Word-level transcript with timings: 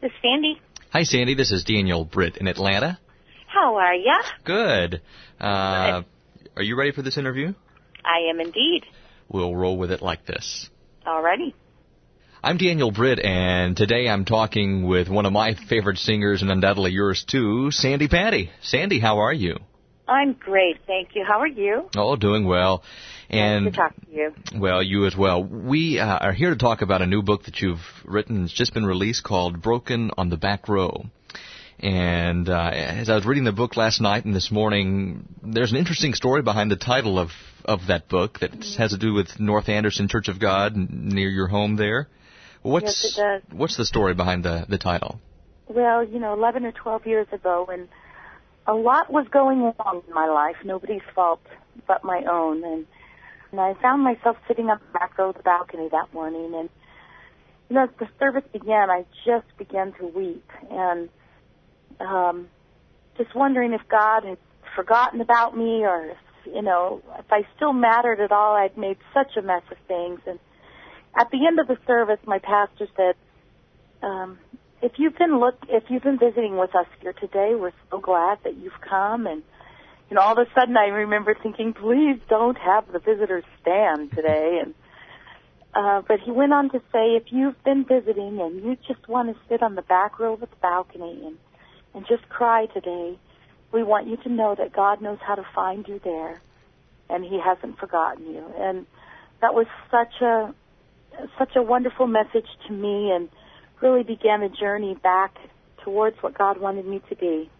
This 0.00 0.12
is 0.12 0.16
Sandi. 0.22 0.60
Hi, 0.92 1.02
Sandi. 1.02 1.34
This 1.34 1.50
is 1.50 1.64
Daniel 1.64 2.04
Britt 2.04 2.36
in 2.36 2.46
Atlanta. 2.46 3.00
How 3.48 3.76
are 3.78 3.94
ya? 3.94 4.18
Good. 4.44 5.02
Uh, 5.40 6.02
are 6.54 6.62
you 6.62 6.76
ready 6.76 6.92
for 6.92 7.02
this 7.02 7.18
interview? 7.18 7.52
I 8.04 8.30
am 8.30 8.40
indeed. 8.40 8.84
We'll 9.28 9.56
roll 9.56 9.76
with 9.76 9.90
it 9.90 10.00
like 10.00 10.24
this. 10.24 10.70
Alrighty. 11.04 11.52
I'm 12.44 12.58
Daniel 12.58 12.92
Britt, 12.92 13.18
and 13.18 13.76
today 13.76 14.08
I'm 14.08 14.24
talking 14.24 14.86
with 14.86 15.08
one 15.08 15.26
of 15.26 15.32
my 15.32 15.54
favorite 15.68 15.98
singers, 15.98 16.42
and 16.42 16.50
undoubtedly 16.52 16.92
yours 16.92 17.24
too, 17.24 17.72
Sandi 17.72 18.06
Patty. 18.06 18.50
Sandi, 18.62 19.00
how 19.00 19.18
are 19.18 19.32
you? 19.32 19.58
I'm 20.08 20.32
great, 20.32 20.78
thank 20.86 21.10
you. 21.14 21.24
How 21.26 21.40
are 21.40 21.46
you? 21.46 21.90
Oh, 21.96 22.16
doing 22.16 22.46
well. 22.46 22.82
And 23.28 23.66
nice 23.66 23.74
to 23.74 23.78
talk 23.78 23.94
to 23.94 24.10
you. 24.10 24.34
Well, 24.56 24.82
you 24.82 25.06
as 25.06 25.14
well. 25.14 25.44
We 25.44 26.00
uh, 26.00 26.06
are 26.06 26.32
here 26.32 26.50
to 26.50 26.56
talk 26.56 26.80
about 26.80 27.02
a 27.02 27.06
new 27.06 27.22
book 27.22 27.44
that 27.44 27.60
you've 27.60 27.82
written. 28.04 28.44
It's 28.44 28.52
just 28.52 28.72
been 28.72 28.86
released 28.86 29.22
called 29.22 29.60
Broken 29.60 30.10
on 30.16 30.30
the 30.30 30.38
Back 30.38 30.68
Row. 30.68 31.04
And 31.78 32.48
uh, 32.48 32.70
as 32.72 33.08
I 33.08 33.14
was 33.14 33.26
reading 33.26 33.44
the 33.44 33.52
book 33.52 33.76
last 33.76 34.00
night 34.00 34.24
and 34.24 34.34
this 34.34 34.50
morning, 34.50 35.28
there's 35.42 35.70
an 35.70 35.76
interesting 35.76 36.14
story 36.14 36.42
behind 36.42 36.70
the 36.70 36.76
title 36.76 37.18
of 37.18 37.30
of 37.64 37.80
that 37.88 38.08
book 38.08 38.38
that 38.40 38.50
mm-hmm. 38.50 38.82
has 38.82 38.92
to 38.92 38.98
do 38.98 39.12
with 39.12 39.38
North 39.38 39.68
Anderson 39.68 40.08
Church 40.08 40.28
of 40.28 40.40
God 40.40 40.74
near 40.74 41.28
your 41.28 41.48
home 41.48 41.76
there. 41.76 42.08
What's 42.62 43.04
yes, 43.04 43.18
it 43.18 43.20
does. 43.20 43.58
what's 43.58 43.76
the 43.76 43.84
story 43.84 44.14
behind 44.14 44.44
the 44.44 44.64
the 44.68 44.78
title? 44.78 45.20
Well, 45.68 46.02
you 46.02 46.18
know, 46.18 46.32
11 46.32 46.64
or 46.64 46.72
12 46.72 47.06
years 47.06 47.26
ago, 47.30 47.64
when 47.68 47.88
a 48.68 48.74
lot 48.74 49.10
was 49.10 49.26
going 49.32 49.62
wrong 49.62 50.02
in 50.06 50.14
my 50.14 50.26
life, 50.28 50.56
nobody's 50.64 51.02
fault 51.14 51.40
but 51.86 52.04
my 52.04 52.22
own, 52.30 52.62
and 52.62 52.86
and 53.50 53.60
I 53.60 53.72
found 53.80 54.04
myself 54.04 54.36
sitting 54.46 54.66
on 54.66 54.78
the 54.78 54.98
back 54.98 55.16
row 55.16 55.30
of 55.30 55.36
the 55.36 55.42
balcony 55.42 55.88
that 55.90 56.12
morning, 56.12 56.52
and 56.54 56.68
you 57.68 57.76
know, 57.76 57.84
as 57.84 57.90
the 57.98 58.06
service 58.18 58.44
began, 58.52 58.90
I 58.90 59.06
just 59.24 59.46
began 59.56 59.92
to 59.94 60.06
weep, 60.06 60.48
and 60.70 61.08
um, 61.98 62.48
just 63.16 63.34
wondering 63.34 63.72
if 63.72 63.80
God 63.88 64.24
had 64.24 64.38
forgotten 64.76 65.22
about 65.22 65.56
me, 65.56 65.84
or 65.84 66.12
you 66.44 66.62
know, 66.62 67.02
if 67.18 67.32
I 67.32 67.46
still 67.56 67.72
mattered 67.72 68.20
at 68.20 68.32
all. 68.32 68.54
I'd 68.54 68.76
made 68.76 68.98
such 69.14 69.36
a 69.38 69.42
mess 69.42 69.62
of 69.70 69.78
things, 69.88 70.20
and 70.26 70.38
at 71.18 71.30
the 71.30 71.46
end 71.46 71.58
of 71.58 71.68
the 71.68 71.78
service, 71.86 72.20
my 72.26 72.38
pastor 72.38 72.86
said, 72.96 73.14
um, 74.02 74.38
"If 74.80 74.92
you've 74.98 75.16
been 75.16 75.38
look, 75.38 75.56
if 75.68 75.84
you've 75.88 76.02
been 76.02 76.18
visiting 76.18 76.56
with 76.56 76.74
us 76.74 76.86
here 77.00 77.12
today, 77.12 77.54
we're 77.54 77.72
so 77.90 77.98
glad 77.98 78.38
that 78.44 78.56
you've 78.56 78.80
come." 78.80 79.26
And 79.26 79.42
you 80.08 80.14
know, 80.14 80.22
all 80.22 80.38
of 80.38 80.46
a 80.46 80.50
sudden, 80.58 80.76
I 80.76 80.86
remember 80.86 81.34
thinking, 81.34 81.74
"Please 81.74 82.18
don't 82.28 82.56
have 82.58 82.90
the 82.90 82.98
visitors 82.98 83.44
stand 83.60 84.12
today." 84.12 84.60
And 84.62 84.74
uh, 85.74 86.02
but 86.06 86.20
he 86.20 86.30
went 86.30 86.52
on 86.52 86.70
to 86.70 86.80
say, 86.92 87.16
"If 87.16 87.32
you've 87.32 87.62
been 87.64 87.84
visiting 87.84 88.40
and 88.40 88.62
you 88.62 88.76
just 88.86 89.06
want 89.08 89.28
to 89.34 89.40
sit 89.48 89.62
on 89.62 89.74
the 89.74 89.82
back 89.82 90.18
row 90.18 90.34
of 90.34 90.40
the 90.40 90.48
balcony 90.62 91.22
and 91.24 91.36
and 91.94 92.06
just 92.06 92.28
cry 92.28 92.66
today, 92.66 93.18
we 93.72 93.82
want 93.82 94.06
you 94.06 94.16
to 94.18 94.28
know 94.28 94.54
that 94.54 94.72
God 94.72 95.00
knows 95.00 95.18
how 95.20 95.34
to 95.34 95.46
find 95.54 95.86
you 95.88 96.00
there, 96.04 96.40
and 97.10 97.24
He 97.24 97.38
hasn't 97.38 97.78
forgotten 97.78 98.26
you." 98.26 98.44
And 98.56 98.86
that 99.40 99.54
was 99.54 99.66
such 99.90 100.20
a 100.22 100.54
such 101.36 101.56
a 101.56 101.62
wonderful 101.62 102.06
message 102.06 102.46
to 102.66 102.72
me 102.72 103.10
and 103.10 103.28
really 103.80 104.02
began 104.02 104.42
a 104.42 104.48
journey 104.48 104.94
back 105.02 105.36
towards 105.84 106.16
what 106.22 106.36
God 106.36 106.60
wanted 106.60 106.86
me 106.86 107.00
to 107.08 107.16
be. 107.16 107.50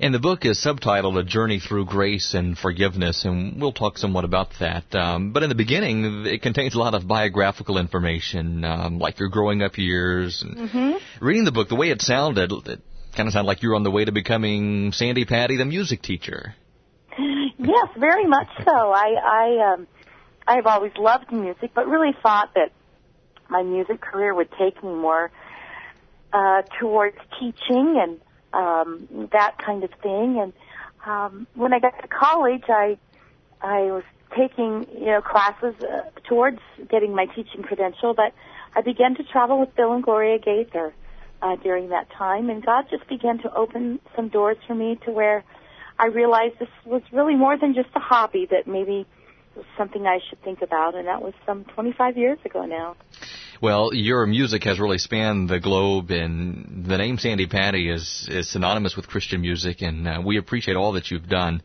And 0.00 0.12
the 0.12 0.18
book 0.18 0.44
is 0.44 0.64
subtitled 0.64 1.18
A 1.18 1.22
Journey 1.22 1.60
Through 1.60 1.86
Grace 1.86 2.34
and 2.34 2.58
Forgiveness, 2.58 3.24
and 3.24 3.60
we'll 3.60 3.72
talk 3.72 3.98
somewhat 3.98 4.24
about 4.24 4.48
that. 4.58 4.92
Um, 4.94 5.32
but 5.32 5.42
in 5.42 5.48
the 5.48 5.54
beginning, 5.54 6.26
it 6.26 6.42
contains 6.42 6.74
a 6.74 6.78
lot 6.78 6.94
of 6.94 7.06
biographical 7.06 7.78
information, 7.78 8.64
um, 8.64 8.98
like 8.98 9.20
your 9.20 9.28
growing 9.28 9.62
up 9.62 9.78
years. 9.78 10.42
And 10.42 10.68
mm-hmm. 10.68 11.24
Reading 11.24 11.44
the 11.44 11.52
book, 11.52 11.68
the 11.68 11.76
way 11.76 11.90
it 11.90 12.02
sounded, 12.02 12.50
it 12.50 12.80
kind 13.16 13.28
of 13.28 13.32
sounded 13.32 13.46
like 13.46 13.62
you 13.62 13.68
were 13.68 13.76
on 13.76 13.84
the 13.84 13.90
way 13.90 14.04
to 14.04 14.12
becoming 14.12 14.92
Sandi 14.92 15.24
Patty, 15.24 15.56
the 15.56 15.64
music 15.64 16.02
teacher. 16.02 16.54
Yes, 17.58 17.90
very 17.96 18.26
much 18.26 18.48
so. 18.64 18.72
I, 18.72 19.14
I, 19.24 19.72
um, 19.72 19.86
I've 20.48 20.66
always 20.66 20.90
loved 20.98 21.30
music, 21.30 21.70
but 21.76 21.86
really 21.86 22.10
thought 22.20 22.54
that 22.56 22.72
my 23.48 23.62
music 23.62 24.00
career 24.00 24.34
would 24.34 24.48
take 24.58 24.82
me 24.82 24.90
more 24.90 25.30
uh, 26.32 26.62
towards 26.80 27.16
teaching 27.38 27.98
and 28.00 28.20
um, 28.52 29.28
that 29.32 29.56
kind 29.58 29.84
of 29.84 29.90
thing. 30.02 30.38
And 30.40 30.52
um, 31.06 31.46
when 31.54 31.72
I 31.72 31.78
got 31.78 32.00
to 32.02 32.08
college, 32.08 32.64
I 32.68 32.98
I 33.60 33.82
was 33.82 34.04
taking 34.36 34.86
you 34.98 35.06
know 35.06 35.20
classes 35.20 35.74
uh, 35.82 36.02
towards 36.28 36.60
getting 36.90 37.14
my 37.14 37.26
teaching 37.26 37.62
credential, 37.62 38.14
but 38.14 38.32
I 38.74 38.80
began 38.80 39.14
to 39.16 39.24
travel 39.24 39.60
with 39.60 39.74
Bill 39.76 39.92
and 39.92 40.02
Gloria 40.02 40.38
Gaither 40.38 40.94
uh, 41.42 41.56
during 41.56 41.90
that 41.90 42.10
time, 42.10 42.50
and 42.50 42.64
God 42.64 42.86
just 42.90 43.06
began 43.08 43.38
to 43.38 43.54
open 43.54 44.00
some 44.16 44.28
doors 44.28 44.56
for 44.66 44.74
me 44.74 44.98
to 45.04 45.10
where 45.10 45.44
I 45.98 46.06
realized 46.06 46.58
this 46.58 46.68
was 46.84 47.02
really 47.12 47.34
more 47.34 47.58
than 47.58 47.74
just 47.74 47.90
a 47.94 48.00
hobby 48.00 48.46
that 48.50 48.66
maybe 48.66 49.06
was 49.54 49.66
something 49.76 50.06
I 50.06 50.20
should 50.28 50.42
think 50.42 50.62
about, 50.62 50.94
and 50.94 51.06
that 51.06 51.20
was 51.20 51.34
some 51.44 51.64
25 51.64 52.16
years 52.16 52.38
ago 52.44 52.64
now. 52.64 52.96
Well, 53.62 53.94
your 53.94 54.26
music 54.26 54.64
has 54.64 54.80
really 54.80 54.98
spanned 54.98 55.48
the 55.48 55.60
globe, 55.60 56.10
and 56.10 56.84
the 56.84 56.98
name 56.98 57.16
Sandi 57.16 57.46
Patty 57.46 57.88
is 57.88 58.26
is 58.28 58.50
synonymous 58.50 58.96
with 58.96 59.06
Christian 59.06 59.40
music, 59.40 59.82
and 59.82 60.08
uh, 60.08 60.20
we 60.24 60.36
appreciate 60.36 60.76
all 60.76 60.94
that 60.94 61.12
you've 61.12 61.28
done. 61.28 61.62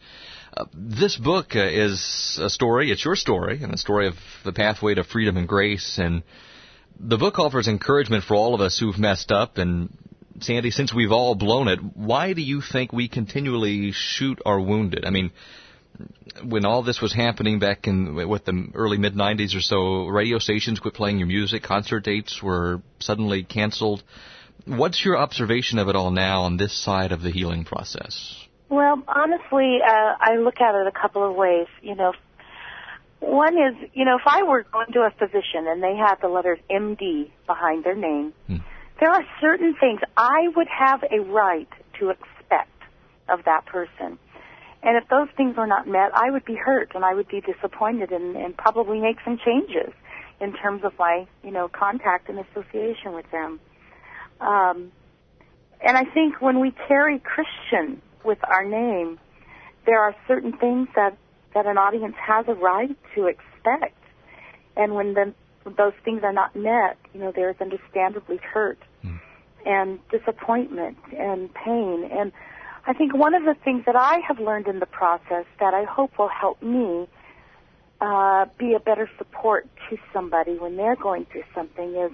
Uh, 0.55 0.65
this 0.75 1.15
book 1.15 1.55
uh, 1.55 1.61
is 1.61 2.37
a 2.39 2.51
story. 2.51 2.91
It's 2.91 3.03
your 3.03 3.15
story, 3.15 3.63
and 3.63 3.73
the 3.73 3.79
story 3.79 4.05
of 4.05 4.13
the 4.45 4.53
pathway 4.53 4.93
to 4.93 5.03
freedom 5.03 5.37
and 5.37 5.47
grace. 5.47 5.97
And 5.97 6.21
the 6.99 7.17
book 7.17 7.39
offers 7.39 7.67
encouragement 7.67 8.25
for 8.25 8.35
all 8.35 8.53
of 8.53 8.61
us 8.61 8.77
who've 8.77 8.99
messed 8.99 9.31
up. 9.31 9.57
And 9.57 9.89
Sandi, 10.39 10.69
since 10.69 10.93
we've 10.93 11.11
all 11.11 11.33
blown 11.33 11.67
it, 11.67 11.79
why 11.95 12.33
do 12.33 12.43
you 12.43 12.61
think 12.61 12.93
we 12.93 13.07
continually 13.07 13.91
shoot 13.91 14.39
our 14.45 14.61
wounded? 14.61 15.03
I 15.03 15.09
mean, 15.09 15.31
when 16.43 16.65
all 16.65 16.83
this 16.83 17.01
was 17.01 17.13
happening 17.13 17.59
back 17.59 17.87
in 17.87 18.15
with 18.27 18.45
the 18.45 18.67
early 18.73 18.97
mid 18.97 19.15
90s 19.15 19.55
or 19.55 19.61
so, 19.61 20.07
radio 20.07 20.39
stations 20.39 20.79
quit 20.79 20.93
playing 20.93 21.19
your 21.19 21.27
music, 21.27 21.63
concert 21.63 22.01
dates 22.01 22.41
were 22.41 22.81
suddenly 22.99 23.43
canceled. 23.43 24.03
What's 24.65 25.03
your 25.03 25.17
observation 25.17 25.79
of 25.79 25.87
it 25.87 25.95
all 25.95 26.11
now 26.11 26.43
on 26.43 26.57
this 26.57 26.77
side 26.77 27.11
of 27.11 27.21
the 27.21 27.31
healing 27.31 27.63
process? 27.63 28.47
Well, 28.69 29.01
honestly, 29.07 29.79
uh, 29.81 30.15
I 30.19 30.35
look 30.37 30.59
at 30.59 30.75
it 30.75 30.87
a 30.87 30.91
couple 30.91 31.27
of 31.27 31.35
ways. 31.35 31.67
You 31.81 31.95
know, 31.95 32.13
one 33.19 33.53
is, 33.53 33.89
you 33.93 34.05
know, 34.05 34.17
if 34.17 34.23
I 34.25 34.43
were 34.43 34.63
going 34.63 34.91
to 34.93 34.99
a 35.01 35.11
physician 35.11 35.67
and 35.67 35.81
they 35.81 35.95
had 35.95 36.15
the 36.21 36.27
letters 36.27 36.59
MD 36.69 37.31
behind 37.45 37.83
their 37.83 37.95
name, 37.95 38.33
hmm. 38.47 38.57
there 38.99 39.09
are 39.09 39.23
certain 39.39 39.75
things 39.79 40.01
I 40.17 40.49
would 40.55 40.67
have 40.67 41.03
a 41.03 41.21
right 41.21 41.69
to 41.99 42.09
expect 42.09 42.71
of 43.29 43.45
that 43.45 43.65
person. 43.65 44.19
And 44.87 44.95
if 44.95 45.09
those 45.09 45.27
things 45.35 45.57
were 45.57 45.67
not 45.67 45.85
met, 45.85 46.11
I 46.13 46.31
would 46.31 46.45
be 46.45 46.55
hurt 46.55 46.93
and 46.95 47.03
I 47.03 47.13
would 47.13 47.27
be 47.27 47.41
disappointed 47.41 48.13
and, 48.13 48.37
and 48.37 48.55
probably 48.55 49.01
make 49.01 49.17
some 49.25 49.37
changes 49.37 49.91
in 50.39 50.53
terms 50.53 50.85
of 50.85 50.93
my, 50.97 51.27
you 51.43 51.51
know, 51.51 51.67
contact 51.67 52.29
and 52.29 52.39
association 52.39 53.11
with 53.11 53.29
them. 53.29 53.59
Um, 54.39 54.93
and 55.81 55.97
I 55.97 56.05
think 56.05 56.41
when 56.41 56.61
we 56.61 56.71
carry 56.87 57.19
Christian 57.19 58.01
with 58.23 58.37
our 58.45 58.63
name, 58.63 59.19
there 59.85 59.99
are 59.99 60.15
certain 60.25 60.53
things 60.57 60.87
that, 60.95 61.17
that 61.53 61.65
an 61.65 61.77
audience 61.77 62.15
has 62.25 62.45
a 62.47 62.53
right 62.53 62.95
to 63.15 63.25
expect. 63.25 64.01
And 64.77 64.95
when 64.95 65.15
the, 65.15 65.33
those 65.65 65.93
things 66.05 66.21
are 66.23 66.31
not 66.31 66.55
met, 66.55 66.97
you 67.13 67.19
know, 67.19 67.33
there 67.35 67.49
is 67.49 67.57
understandably 67.59 68.37
hurt 68.37 68.79
mm. 69.03 69.19
and 69.65 69.99
disappointment 70.11 70.97
and 71.11 71.53
pain. 71.53 72.09
And 72.09 72.31
I 72.87 72.93
think 72.93 73.13
one 73.13 73.35
of 73.35 73.43
the 73.43 73.53
things 73.65 73.83
that 73.85 73.97
I 73.97 74.19
have 74.25 74.39
learned 74.39 74.67
in 74.67 74.79
the 74.79 74.85
process 74.85 75.43
that 75.59 75.73
I 75.73 75.83
hope 75.83 76.17
will 76.17 76.29
help 76.29 76.63
me 76.63 77.05
uh, 77.99 78.45
be 78.57 78.75
a 78.75 78.79
better 78.79 79.09
support 79.17 79.67
to 79.89 79.97
somebody 80.13 80.57
when 80.57 80.77
they're 80.77 80.95
going 80.95 81.25
through 81.29 81.43
something 81.53 81.95
is 81.95 82.11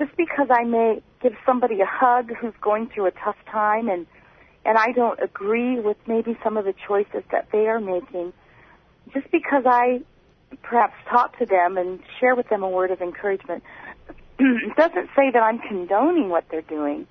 just 0.00 0.10
because 0.16 0.48
I 0.50 0.64
may 0.64 1.00
give 1.22 1.34
somebody 1.46 1.80
a 1.80 1.86
hug 1.86 2.32
who's 2.34 2.54
going 2.60 2.88
through 2.88 3.06
a 3.06 3.10
tough 3.12 3.36
time 3.50 3.88
and 3.88 4.06
and 4.64 4.78
I 4.78 4.92
don't 4.92 5.20
agree 5.20 5.80
with 5.80 5.96
maybe 6.06 6.38
some 6.42 6.56
of 6.56 6.64
the 6.64 6.74
choices 6.86 7.24
that 7.32 7.48
they 7.50 7.66
are 7.66 7.80
making, 7.80 8.32
just 9.12 9.28
because 9.32 9.64
I 9.66 10.02
perhaps 10.62 10.94
talk 11.10 11.36
to 11.40 11.46
them 11.46 11.76
and 11.76 11.98
share 12.20 12.36
with 12.36 12.48
them 12.48 12.62
a 12.62 12.68
word 12.68 12.92
of 12.92 13.00
encouragement 13.00 13.64
doesn't 14.76 15.08
say 15.16 15.30
that 15.32 15.42
I'm 15.42 15.58
condoning 15.58 16.28
what 16.28 16.44
they're 16.48 16.62
doing 16.62 17.08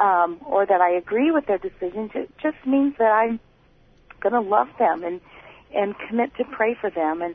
um, 0.00 0.38
or 0.46 0.64
that 0.64 0.80
I 0.80 0.96
agree 0.96 1.30
with 1.30 1.46
their 1.46 1.58
decisions. 1.58 2.10
It 2.14 2.30
just 2.42 2.56
means 2.66 2.94
that 2.98 3.12
I'm 3.12 3.38
going 4.20 4.32
to 4.32 4.40
love 4.40 4.68
them 4.78 5.04
and 5.04 5.20
and 5.72 5.94
commit 6.08 6.34
to 6.36 6.44
pray 6.44 6.76
for 6.80 6.90
them. 6.90 7.22
And 7.22 7.34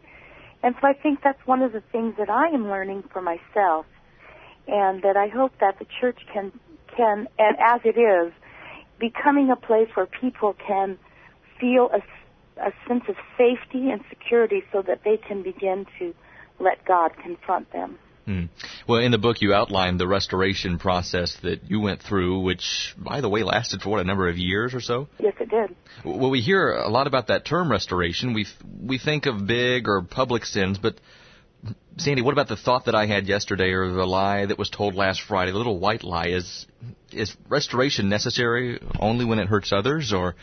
and 0.63 0.75
so 0.81 0.87
I 0.87 0.93
think 0.93 1.19
that's 1.23 1.45
one 1.45 1.61
of 1.61 1.71
the 1.71 1.83
things 1.91 2.15
that 2.17 2.29
I 2.29 2.47
am 2.47 2.67
learning 2.67 3.03
for 3.13 3.21
myself, 3.21 3.85
and 4.67 5.03
that 5.03 5.15
I 5.15 5.27
hope 5.27 5.53
that 5.59 5.77
the 5.79 5.85
church 6.01 6.19
can 6.33 6.51
can 6.97 7.27
and 7.37 7.55
as 7.59 7.81
it 7.85 7.99
is, 7.99 8.33
becoming 8.99 9.51
a 9.51 9.55
place 9.55 9.89
where 9.93 10.07
people 10.07 10.55
can 10.67 10.97
feel 11.59 11.89
a 11.93 12.01
a 12.57 12.71
sense 12.87 13.03
of 13.09 13.15
safety 13.37 13.91
and 13.91 14.01
security 14.09 14.63
so 14.71 14.81
that 14.81 15.01
they 15.03 15.17
can 15.17 15.43
begin 15.43 15.85
to 15.99 16.13
let 16.59 16.83
God 16.85 17.11
confront 17.21 17.71
them. 17.73 17.99
Hmm. 18.25 18.45
Well, 18.87 19.01
in 19.01 19.11
the 19.11 19.19
book, 19.19 19.41
you 19.41 19.53
outlined 19.53 19.99
the 19.99 20.07
restoration 20.07 20.79
process 20.79 21.37
that 21.43 21.69
you 21.69 21.79
went 21.79 22.01
through, 22.01 22.39
which, 22.39 22.95
by 22.97 23.21
the 23.21 23.29
way, 23.29 23.43
lasted 23.43 23.83
for 23.83 23.89
what 23.89 23.99
a 23.99 24.03
number 24.03 24.27
of 24.27 24.37
years 24.37 24.73
or 24.73 24.81
so. 24.81 25.07
Yes, 25.19 25.35
it 25.39 25.49
did. 25.49 25.75
Well, 26.03 26.31
we 26.31 26.41
hear 26.41 26.71
a 26.71 26.89
lot 26.89 27.05
about 27.05 27.27
that 27.27 27.45
term 27.45 27.69
restoration. 27.69 28.33
We 28.33 28.47
we 28.81 28.97
think 28.97 29.27
of 29.27 29.45
big 29.45 29.87
or 29.87 30.01
public 30.01 30.45
sins, 30.45 30.79
but 30.79 30.99
Sandi, 31.97 32.23
what 32.23 32.33
about 32.33 32.47
the 32.47 32.57
thought 32.57 32.85
that 32.85 32.95
I 32.95 33.05
had 33.05 33.27
yesterday, 33.27 33.71
or 33.71 33.91
the 33.91 34.05
lie 34.05 34.47
that 34.47 34.57
was 34.57 34.71
told 34.71 34.95
last 34.95 35.21
Friday, 35.21 35.51
the 35.51 35.57
little 35.57 35.79
white 35.79 36.03
lie? 36.03 36.27
Is 36.27 36.65
is 37.11 37.35
restoration 37.47 38.09
necessary 38.09 38.79
only 38.99 39.25
when 39.25 39.37
it 39.37 39.47
hurts 39.47 39.71
others, 39.71 40.13
or 40.13 40.35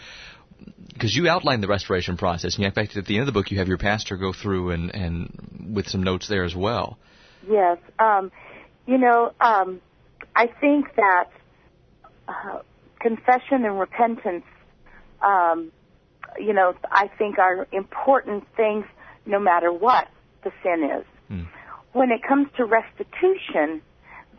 because 0.93 1.15
you 1.17 1.29
outlined 1.29 1.65
the 1.65 1.69
restoration 1.69 2.17
process, 2.17 2.55
and 2.55 2.65
in 2.65 2.71
fact, 2.71 2.97
at 2.97 3.07
the 3.07 3.15
end 3.15 3.23
of 3.23 3.27
the 3.27 3.33
book, 3.39 3.51
you 3.51 3.59
have 3.59 3.67
your 3.67 3.79
pastor 3.79 4.17
go 4.17 4.33
through 4.33 4.71
and 4.71 4.95
and 4.95 5.73
with 5.75 5.89
some 5.89 6.05
notes 6.05 6.29
there 6.29 6.45
as 6.45 6.55
well. 6.55 6.99
Yes, 7.49 7.79
um, 7.99 8.31
you 8.87 8.99
know, 8.99 9.33
um, 9.41 9.81
I 10.35 10.47
think 10.47 10.95
that 10.97 11.31
uh, 12.29 12.61
confession 13.01 13.65
and 13.65 13.79
repentance, 13.79 14.45
um, 15.21 15.73
you 16.39 16.53
know, 16.53 16.75
I 16.91 17.09
think 17.19 17.39
are 17.39 17.67
important 17.73 18.45
things 18.57 18.85
no 19.27 19.39
matter 19.39 19.73
what 19.73 20.09
the 20.45 20.53
sin 20.63 20.85
is. 20.85 21.05
Mm. 21.31 21.47
When 21.93 22.11
it 22.11 22.23
comes 22.23 22.49
to 22.57 22.65
restitution, 22.65 23.83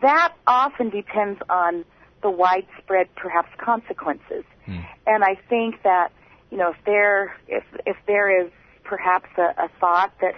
that 0.02 0.34
often 0.48 0.90
depends 0.90 1.40
on 1.50 1.86
the 2.22 2.30
widespread, 2.30 3.14
perhaps, 3.16 3.50
consequences. 3.58 4.44
Mm. 4.68 4.86
And 5.06 5.24
I 5.24 5.36
think 5.50 5.84
that, 5.84 6.12
you 6.52 6.58
know, 6.58 6.72
if 6.72 6.78
there, 6.86 7.36
if, 7.48 7.64
if 7.86 7.98
there 8.08 8.46
is 8.46 8.52
perhaps 8.84 9.30
a, 9.38 9.54
a 9.58 9.70
thought 9.80 10.14
that, 10.22 10.36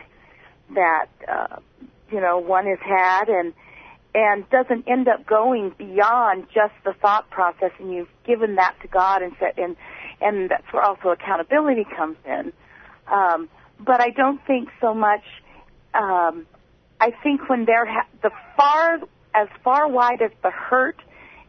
that, 0.74 1.08
uh, 1.28 1.58
you 2.12 2.22
know, 2.22 2.40
one 2.40 2.66
has 2.66 2.80
had 2.80 3.30
and, 3.30 3.54
and 4.14 4.50
doesn't 4.50 4.88
end 4.88 5.08
up 5.08 5.26
going 5.26 5.74
beyond 5.78 6.46
just 6.54 6.74
the 6.84 6.94
thought 6.94 7.30
process 7.30 7.72
and 7.80 7.92
you've 7.92 8.10
given 8.26 8.56
that 8.56 8.76
to 8.82 8.88
God 8.88 9.22
and 9.22 9.34
said, 9.40 9.58
and, 9.58 9.76
and 10.22 10.50
that's 10.50 10.72
where 10.72 10.84
also 10.84 11.10
accountability 11.10 11.86
comes 11.96 12.18
in. 12.26 12.54
Um, 13.12 13.50
but 13.80 14.02
I 14.02 14.10
don't 14.10 14.40
think 14.46 14.70
so 14.80 14.94
much 14.94 15.24
um, 15.96 16.46
I 17.00 17.12
think 17.24 17.50
when 17.50 17.66
they're 17.66 17.86
ha- 17.86 18.08
the 18.22 18.32
far 18.56 19.00
as 19.34 19.48
far 19.64 19.88
wide 19.88 20.22
as 20.22 20.32
the 20.44 20.52
hurt 20.52 20.98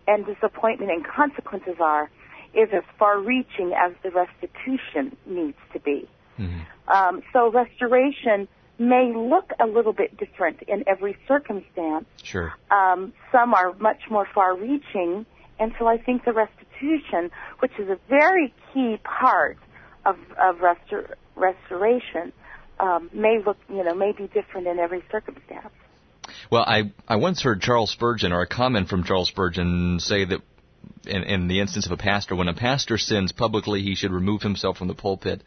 and 0.06 0.24
disappointment 0.26 0.90
and 0.90 1.06
consequences 1.06 1.76
are, 1.80 2.10
is 2.54 2.68
as 2.72 2.82
far 2.98 3.20
reaching 3.20 3.72
as 3.72 3.92
the 4.02 4.10
restitution 4.10 5.16
needs 5.26 5.58
to 5.72 5.80
be. 5.80 6.08
Mm-hmm. 6.38 6.60
Um, 6.88 7.22
so 7.32 7.50
restoration 7.50 8.48
may 8.78 9.12
look 9.14 9.50
a 9.58 9.66
little 9.66 9.92
bit 9.92 10.16
different 10.16 10.62
in 10.62 10.84
every 10.86 11.16
circumstance. 11.26 12.06
Sure. 12.22 12.52
Um, 12.70 13.12
some 13.32 13.54
are 13.54 13.72
much 13.74 14.02
more 14.10 14.26
far 14.34 14.56
reaching, 14.56 15.26
and 15.58 15.72
so 15.78 15.86
I 15.86 15.98
think 15.98 16.24
the 16.24 16.32
restitution, 16.32 17.30
which 17.60 17.72
is 17.78 17.88
a 17.88 17.98
very 18.08 18.52
key 18.72 18.98
part 19.02 19.58
of, 20.04 20.16
of 20.38 20.56
restor- 20.56 21.14
restoration, 21.34 22.32
um, 22.78 23.10
may 23.12 23.38
look, 23.44 23.56
you 23.68 23.82
know, 23.82 23.94
may 23.94 24.12
be 24.12 24.26
different 24.28 24.66
in 24.66 24.78
every 24.78 25.02
circumstance. 25.10 25.72
Well, 26.50 26.64
I 26.66 26.92
I 27.08 27.16
once 27.16 27.42
heard 27.42 27.60
Charles 27.60 27.90
Spurgeon 27.90 28.32
or 28.32 28.42
a 28.42 28.46
comment 28.46 28.88
from 28.88 29.04
Charles 29.04 29.28
Spurgeon 29.28 30.00
say 30.00 30.24
that 30.24 30.40
in, 31.06 31.22
in 31.24 31.48
the 31.48 31.60
instance 31.60 31.86
of 31.86 31.92
a 31.92 31.96
pastor, 31.96 32.34
when 32.34 32.48
a 32.48 32.54
pastor 32.54 32.98
sins 32.98 33.32
publicly, 33.32 33.82
he 33.82 33.94
should 33.94 34.12
remove 34.12 34.42
himself 34.42 34.76
from 34.76 34.88
the 34.88 34.94
pulpit 34.94 35.42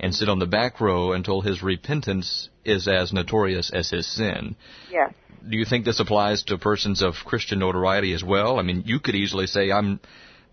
and 0.00 0.14
sit 0.14 0.28
on 0.28 0.38
the 0.38 0.46
back 0.46 0.80
row 0.80 1.12
until 1.12 1.40
his 1.40 1.62
repentance 1.62 2.48
is 2.64 2.88
as 2.88 3.12
notorious 3.12 3.70
as 3.72 3.90
his 3.90 4.06
sin. 4.06 4.56
Yes. 4.90 5.12
Do 5.48 5.56
you 5.56 5.64
think 5.64 5.84
this 5.84 6.00
applies 6.00 6.42
to 6.44 6.58
persons 6.58 7.02
of 7.02 7.14
Christian 7.24 7.58
notoriety 7.58 8.14
as 8.14 8.24
well? 8.24 8.58
I 8.58 8.62
mean, 8.62 8.82
you 8.86 8.98
could 8.98 9.14
easily 9.14 9.46
say, 9.46 9.70
I'm 9.70 10.00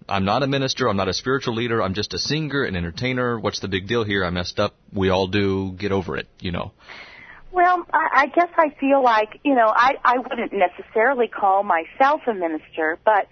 I'm 0.10 0.26
not 0.26 0.44
a 0.44 0.48
minister. 0.48 0.90
I'm 0.90 0.98
not 0.98 1.08
a 1.08 1.14
spiritual 1.14 1.56
leader. 1.56 1.82
I'm 1.82 1.94
just 1.94 2.14
a 2.14 2.20
singer, 2.20 2.64
an 2.64 2.76
entertainer. 2.76 3.40
What's 3.40 3.60
the 3.60 3.68
big 3.68 3.88
deal 3.88 4.04
here? 4.04 4.26
I 4.26 4.30
messed 4.30 4.60
up. 4.60 4.76
We 4.92 5.10
all 5.10 5.28
do. 5.28 5.72
Get 5.74 5.92
over 5.92 6.18
it, 6.18 6.28
you 6.40 6.52
know. 6.52 6.72
Well, 7.52 7.86
I, 7.94 8.08
I 8.14 8.26
guess 8.28 8.50
I 8.58 8.70
feel 8.80 9.04
like, 9.04 9.40
you 9.44 9.56
know, 9.56 9.68
I, 9.68 9.98
I 10.04 10.18
wouldn't 10.18 10.54
necessarily 10.54 11.28
call 11.28 11.64
myself 11.64 12.22
a 12.28 12.34
minister, 12.34 12.98
but 13.04 13.28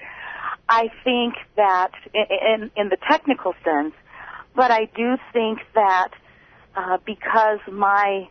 I 0.70 0.90
think 1.04 1.34
that 1.56 1.92
in, 2.14 2.72
in 2.76 2.90
the 2.90 2.98
technical 3.10 3.54
sense, 3.64 3.94
but 4.56 4.72
I 4.72 4.86
do 4.96 5.18
think 5.34 5.60
that 5.74 6.10
uh, 6.76 6.98
because 7.06 7.60
my 7.72 8.30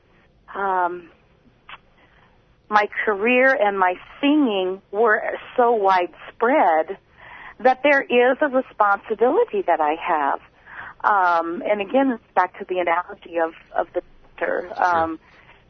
um, 0.55 1.11
my 2.71 2.89
career 3.05 3.53
and 3.55 3.79
my 3.79 3.95
singing 4.21 4.81
were 4.93 5.23
so 5.57 5.73
widespread, 5.73 6.99
that 7.61 7.83
there 7.83 8.03
is 8.03 8.37
a 8.41 8.49
responsibility 8.49 9.63
that 9.63 9.81
I 9.81 9.97
have. 10.01 10.41
Um, 11.01 11.63
and 11.63 11.81
again, 11.81 12.13
it's 12.13 12.35
back 12.35 12.59
to 12.59 12.65
the 12.69 12.79
analogy 12.79 13.39
of, 13.39 13.55
of 13.75 13.93
the 13.95 14.03
doctor. 14.37 14.71
Um, 14.77 15.19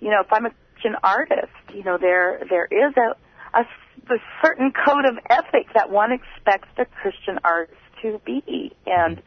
you 0.01 0.11
know, 0.11 0.21
if 0.21 0.33
I'm 0.33 0.47
a 0.47 0.51
Christian 0.73 0.97
artist, 1.03 1.53
you 1.73 1.85
know, 1.85 1.99
there, 1.99 2.41
there 2.49 2.67
is 2.67 2.95
a, 2.97 3.17
a, 3.55 3.61
a 3.61 4.19
certain 4.43 4.73
code 4.73 5.05
of 5.05 5.19
ethics 5.31 5.71
that 5.75 5.91
one 5.91 6.13
expects 6.13 6.69
a 6.79 6.85
Christian 6.85 7.39
artist 7.45 7.79
to 8.03 8.21
be. 8.25 8.73
And 8.87 9.21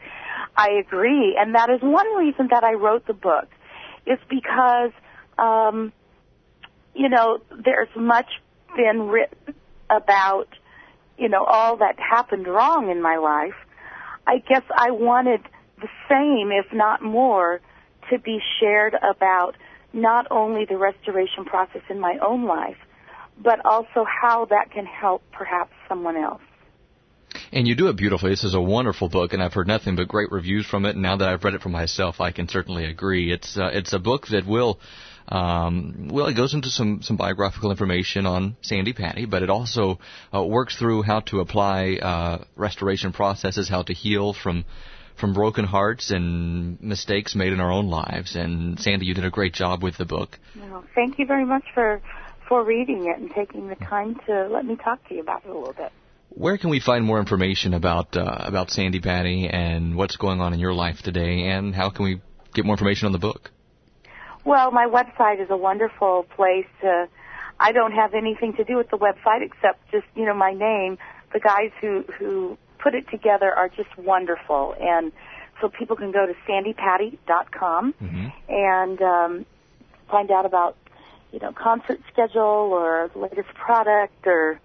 I 0.55 0.69
agree. 0.85 1.37
And 1.39 1.55
that 1.55 1.69
is 1.69 1.81
one 1.81 2.15
reason 2.15 2.49
that 2.51 2.63
I 2.63 2.73
wrote 2.73 3.07
the 3.07 3.13
book 3.13 3.47
is 4.05 4.19
because, 4.29 4.91
um, 5.37 5.93
you 6.95 7.09
know, 7.09 7.39
there's 7.63 7.89
much 7.95 8.27
been 8.75 9.07
written 9.07 9.55
about 9.89 10.47
you 11.21 11.29
know, 11.29 11.45
all 11.45 11.77
that 11.77 11.99
happened 11.99 12.47
wrong 12.47 12.89
in 12.89 12.99
my 12.99 13.17
life, 13.17 13.53
I 14.25 14.39
guess 14.39 14.63
I 14.75 14.89
wanted 14.89 15.41
the 15.79 15.87
same, 16.09 16.51
if 16.51 16.73
not 16.73 17.03
more, 17.03 17.61
to 18.09 18.17
be 18.17 18.39
shared 18.59 18.95
about 18.95 19.55
not 19.93 20.25
only 20.31 20.65
the 20.65 20.77
restoration 20.77 21.45
process 21.45 21.83
in 21.91 21.99
my 21.99 22.17
own 22.25 22.45
life, 22.45 22.77
but 23.37 23.63
also 23.65 24.05
how 24.05 24.45
that 24.45 24.71
can 24.71 24.85
help 24.85 25.23
perhaps 25.31 25.71
someone 25.87 26.17
else. 26.17 26.41
And 27.53 27.67
you 27.67 27.75
do 27.75 27.87
it 27.87 27.97
beautifully. 27.97 28.31
This 28.31 28.43
is 28.43 28.53
a 28.53 28.61
wonderful 28.61 29.09
book, 29.09 29.33
and 29.33 29.41
I've 29.41 29.53
heard 29.53 29.67
nothing 29.67 29.95
but 29.95 30.07
great 30.07 30.31
reviews 30.31 30.65
from 30.65 30.85
it. 30.85 30.91
And 30.91 31.01
now 31.01 31.17
that 31.17 31.27
I've 31.27 31.43
read 31.43 31.53
it 31.53 31.61
for 31.61 31.69
myself, 31.69 32.21
I 32.21 32.31
can 32.31 32.47
certainly 32.47 32.85
agree. 32.85 33.31
It's 33.31 33.57
uh, 33.57 33.69
it's 33.73 33.93
a 33.93 33.99
book 33.99 34.27
that 34.27 34.45
will 34.45 34.79
um, 35.27 36.09
well, 36.11 36.27
it 36.27 36.35
goes 36.35 36.53
into 36.53 36.69
some, 36.69 37.01
some 37.01 37.15
biographical 37.15 37.71
information 37.71 38.25
on 38.25 38.57
Sandi 38.61 38.91
Patty, 38.91 39.25
but 39.25 39.43
it 39.43 39.49
also 39.49 39.99
uh, 40.33 40.43
works 40.43 40.75
through 40.75 41.03
how 41.03 41.21
to 41.21 41.39
apply 41.39 41.95
uh, 42.01 42.43
restoration 42.55 43.13
processes, 43.13 43.69
how 43.69 43.83
to 43.83 43.93
heal 43.93 44.33
from 44.33 44.65
from 45.19 45.33
broken 45.33 45.65
hearts 45.65 46.09
and 46.09 46.81
mistakes 46.81 47.35
made 47.35 47.53
in 47.53 47.59
our 47.59 47.71
own 47.71 47.89
lives. 47.89 48.35
And 48.35 48.79
Sandi, 48.79 49.05
you 49.05 49.13
did 49.13 49.25
a 49.25 49.29
great 49.29 49.53
job 49.53 49.83
with 49.83 49.95
the 49.97 50.05
book. 50.05 50.39
Well, 50.59 50.83
thank 50.95 51.19
you 51.19 51.27
very 51.27 51.45
much 51.45 51.63
for 51.75 52.01
for 52.51 52.65
reading 52.65 53.05
it 53.07 53.17
and 53.17 53.31
taking 53.33 53.69
the 53.69 53.75
time 53.75 54.13
to 54.27 54.49
let 54.49 54.65
me 54.65 54.75
talk 54.75 55.07
to 55.07 55.15
you 55.15 55.21
about 55.21 55.41
it 55.45 55.49
a 55.49 55.57
little 55.57 55.71
bit. 55.71 55.89
Where 56.31 56.57
can 56.57 56.69
we 56.69 56.81
find 56.81 57.05
more 57.05 57.17
information 57.17 57.73
about 57.73 58.17
uh, 58.17 58.39
about 58.39 58.71
Sandi 58.71 58.99
Patty 58.99 59.47
and 59.47 59.95
what's 59.95 60.17
going 60.17 60.41
on 60.41 60.53
in 60.53 60.59
your 60.59 60.73
life 60.73 60.97
today, 61.01 61.47
and 61.47 61.73
how 61.73 61.91
can 61.91 62.03
we 62.03 62.19
get 62.53 62.65
more 62.65 62.73
information 62.73 63.05
on 63.05 63.13
the 63.13 63.19
book? 63.19 63.51
Well, 64.43 64.69
my 64.71 64.85
website 64.85 65.41
is 65.41 65.49
a 65.49 65.55
wonderful 65.55 66.25
place 66.35 66.67
to. 66.81 67.07
I 67.57 67.71
don't 67.71 67.93
have 67.93 68.13
anything 68.13 68.53
to 68.57 68.65
do 68.65 68.75
with 68.75 68.89
the 68.89 68.97
website 68.97 69.43
except 69.43 69.89
just 69.89 70.07
you 70.13 70.25
know 70.25 70.33
my 70.33 70.51
name. 70.51 70.97
The 71.31 71.39
guys 71.39 71.71
who 71.79 72.03
who 72.19 72.57
put 72.79 72.95
it 72.95 73.05
together 73.09 73.49
are 73.49 73.69
just 73.69 73.97
wonderful, 73.97 74.75
and 74.77 75.13
so 75.61 75.69
people 75.69 75.95
can 75.95 76.11
go 76.11 76.25
to 76.25 76.33
sandipatty.com 76.49 77.93
mm-hmm. 77.93 78.27
and 78.49 79.01
um, 79.01 79.45
find 80.09 80.31
out 80.31 80.45
about 80.45 80.75
you 81.31 81.39
know 81.39 81.51
concert 81.53 81.99
schedule 82.11 82.41
or 82.71 83.09
the 83.13 83.19
latest 83.19 83.49
product 83.55 84.25
or 84.25 84.59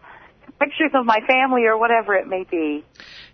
pictures 0.58 0.90
of 0.94 1.04
my 1.04 1.20
family 1.26 1.64
or 1.64 1.76
whatever 1.78 2.14
it 2.14 2.26
may 2.26 2.44
be. 2.44 2.84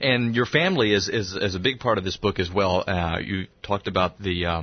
And 0.01 0.35
your 0.35 0.47
family 0.47 0.93
is 0.93 1.09
is, 1.09 1.35
is 1.35 1.55
a 1.55 1.61
big 1.61 1.81
part 1.81 1.99
of 1.99 2.05
this 2.05 2.17
book 2.17 2.39
as 2.39 2.51
well. 2.51 2.85
Uh, 2.87 3.19
you 3.19 3.47
talked 3.63 3.89
about 3.89 4.21
the. 4.21 4.47
Uh, 4.47 4.63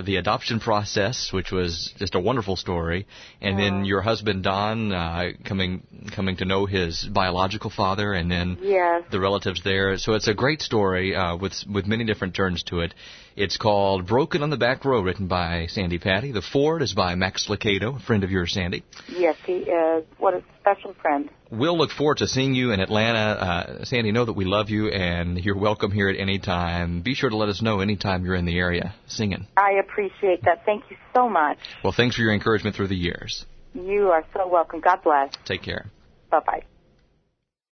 the 0.00 0.16
adoption 0.16 0.60
process, 0.60 1.32
which 1.32 1.50
was 1.50 1.92
just 1.98 2.14
a 2.14 2.20
wonderful 2.20 2.56
story, 2.56 3.06
and 3.40 3.58
then 3.58 3.74
uh-huh. 3.74 3.84
your 3.84 4.00
husband 4.00 4.44
Don 4.44 4.92
uh, 4.92 5.30
coming 5.44 5.82
coming 6.14 6.36
to 6.36 6.44
know 6.44 6.66
his 6.66 7.04
biological 7.12 7.70
father, 7.70 8.12
and 8.12 8.30
then 8.30 8.58
yes. 8.60 9.04
the 9.10 9.20
relatives 9.20 9.62
there. 9.64 9.96
So 9.98 10.14
it's 10.14 10.28
a 10.28 10.34
great 10.34 10.62
story 10.62 11.14
uh, 11.14 11.36
with 11.36 11.54
with 11.72 11.86
many 11.86 12.04
different 12.04 12.34
turns 12.34 12.62
to 12.64 12.80
it. 12.80 12.94
It's 13.36 13.56
called 13.56 14.06
Broken 14.06 14.42
on 14.42 14.50
the 14.50 14.56
Back 14.56 14.84
Row, 14.84 15.00
written 15.00 15.28
by 15.28 15.66
Sandi 15.68 15.98
Patty. 15.98 16.32
The 16.32 16.42
foreword 16.42 16.82
is 16.82 16.92
by 16.92 17.14
Max 17.14 17.48
Lucado, 17.48 17.96
a 17.96 18.00
friend 18.00 18.24
of 18.24 18.30
yours, 18.30 18.52
Sandi. 18.52 18.84
Yes, 19.08 19.36
he 19.46 19.58
is. 19.58 20.04
What 20.18 20.34
a 20.34 20.42
special 20.60 20.94
friend. 21.00 21.30
We'll 21.50 21.76
look 21.76 21.90
forward 21.90 22.18
to 22.18 22.28
seeing 22.28 22.54
you 22.54 22.70
in 22.70 22.78
Atlanta. 22.78 23.18
Uh, 23.18 23.84
Sandi, 23.84 24.12
know 24.12 24.24
that 24.24 24.34
we 24.34 24.44
love 24.44 24.70
you 24.70 24.88
and 24.88 25.36
you're 25.36 25.58
welcome 25.58 25.90
here 25.90 26.08
at 26.08 26.16
any 26.16 26.38
time. 26.38 27.02
Be 27.02 27.14
sure 27.14 27.28
to 27.28 27.36
let 27.36 27.48
us 27.48 27.60
know 27.60 27.80
anytime 27.80 28.24
you're 28.24 28.36
in 28.36 28.44
the 28.44 28.56
area 28.56 28.94
singing. 29.08 29.48
I 29.56 29.72
appreciate 29.82 30.44
that. 30.44 30.64
Thank 30.64 30.84
you 30.90 30.96
so 31.14 31.28
much. 31.28 31.58
Well, 31.82 31.92
thanks 31.92 32.14
for 32.14 32.22
your 32.22 32.32
encouragement 32.32 32.76
through 32.76 32.88
the 32.88 32.96
years. 32.96 33.44
You 33.74 34.10
are 34.10 34.24
so 34.32 34.46
welcome. 34.46 34.80
God 34.80 35.02
bless. 35.02 35.32
Take 35.44 35.62
care. 35.62 35.90
Bye 36.30 36.40
bye. 36.46 36.62